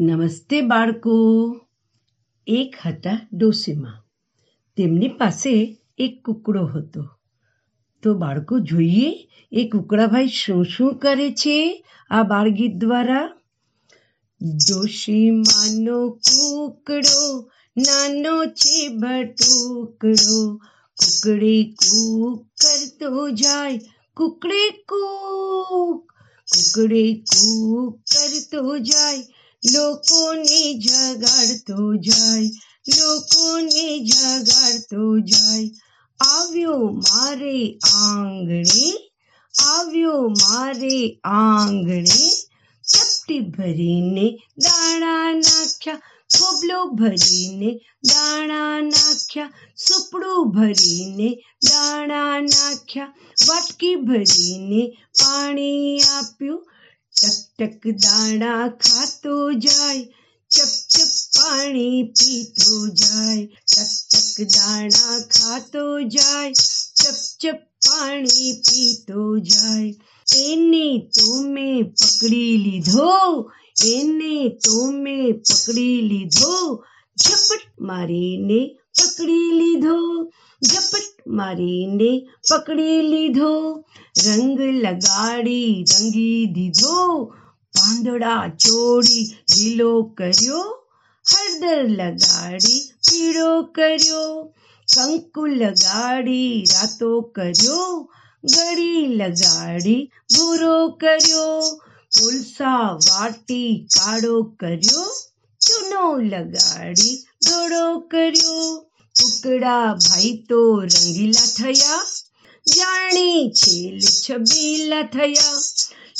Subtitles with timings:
[0.00, 1.56] નમસ્તે બાળકો.
[2.46, 4.04] એક હતા ડોસીમાં.
[4.76, 7.08] તેમની પાસે એક કૂકડો હતો.
[8.02, 13.30] તો બાળકો જોઈએ, એ કુકડાભાઈ શું શું કરે છે આ બાળગીત દ્વારા?
[14.42, 20.56] ડોશીમાનો કૂકડો, નાનો છે ભટુકડો
[20.92, 23.80] કુકડે કૂક કરતો જાય,
[24.16, 26.12] કુકડે કૂક.
[26.48, 32.49] કુકડે કૂક કરતો જાય લોકોને જગાડતો જાય
[32.91, 35.69] લોકોને જગાડતો જાય
[36.19, 37.57] આવ્યો મારે
[37.95, 38.87] આંગણે
[39.53, 40.97] આવ્યો મારે
[41.33, 42.25] આંગણે
[42.83, 44.25] ચપટી ભરીને
[44.63, 46.01] દાણા નાખ્યા
[46.33, 47.69] થોબલો ભરીને
[48.09, 51.29] દાણા નાખ્યા સુપડું ભરીને
[51.67, 53.13] દાણા નાખ્યા
[53.43, 54.81] વાટકી ભરીને
[55.19, 56.61] પાણી આપ્યું
[57.15, 60.03] ટક ટક દાણા ખાતો જાય
[60.51, 66.51] ચપ ચપ પાણી પીતો જાય ટક ટક દાણા ખાતો જાય
[66.97, 69.93] ચપ ચપ પાણી પીતો જાય
[70.43, 73.17] એને તો મેં પકડી લીધો
[73.87, 76.55] એને તો મેં પકડી લીધો
[77.17, 78.59] ઝપટ મારીને
[78.95, 79.97] પકડી લીધો
[80.61, 82.11] ઝપટ મારીને
[82.47, 83.53] પકડી લીધો
[84.25, 86.99] રંગ લગાડી રંગી દીધો
[87.77, 90.63] પાંદડા ચોડી લીલો કર્યો
[91.25, 94.27] હળદર લગાડી પીળો કર્યો
[94.87, 97.87] કંકુ લગાડી રાતો કર્યો
[98.45, 101.59] ગળી લગાડી ભૂરો કર્યો
[102.11, 105.05] કોલસા વાટી કાળો કર્યો
[105.61, 108.65] ચૂનો લગાડી ધોળો કર્યો
[109.15, 112.03] કુકડા ભાઈ તો રંગીલા થયા
[112.67, 115.59] જાણી છેલ છબીલા થયા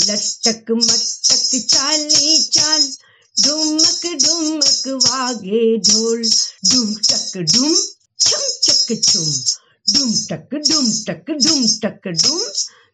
[0.00, 2.84] લટક મટક ચાલે ચાલ
[3.36, 6.22] ઢુમક ઢુમક વાગે ઢોલ
[6.64, 7.74] ડુમ ટક ડુમ
[8.20, 9.30] છમ ચક છુમ
[9.86, 12.42] ડુમ ટક ડુમ ટક ડુમ ટક ડુમ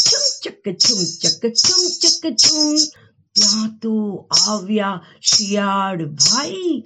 [0.00, 2.76] છુમ ચક છુમ ચક છુમ ચક છુમ
[3.36, 3.94] ત્યાં તો
[4.40, 4.98] આવ્યા
[5.28, 6.76] શિયાળ ભાઈ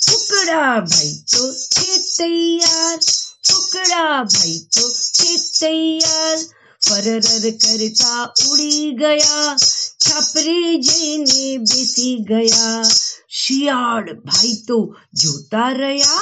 [0.00, 3.00] કુકડા ભાઈ તો છે તૈયાર
[3.43, 6.37] टुकड़ा भाई तो खेत तैयार।
[6.81, 12.83] फरर करता उड़ी गया, छपरी जी ने बिसी गया।
[13.31, 14.77] शियाड़ भाई तो
[15.15, 16.21] जोता रहा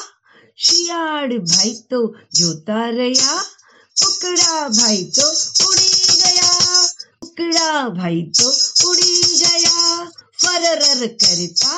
[0.60, 2.02] शियाड़ भाई तो
[2.36, 3.38] जोता रहा
[3.98, 5.30] टुकड़ा भाई तो
[5.68, 6.86] उड़ी गया
[7.22, 8.50] कुकड़ा भाई तो
[8.90, 10.06] उड़ी गया।
[10.42, 11.78] फररर करता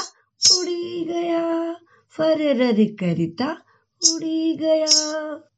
[0.57, 1.73] उड़ी गया,
[2.15, 3.55] फररर करता
[4.01, 5.41] उड़ी गया।